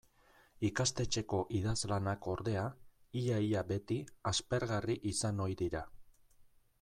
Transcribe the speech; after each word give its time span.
Ikastetxeko 0.69 1.41
idazlanak, 1.59 2.29
ordea, 2.33 2.63
ia-ia 3.23 3.63
beti 3.73 3.99
aspergarri 4.31 4.97
izan 5.13 5.45
ohi 5.47 5.59
dira. 5.65 5.85